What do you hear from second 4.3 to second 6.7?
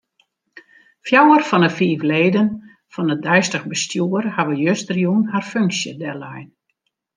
hawwe justerjûn har funksje dellein.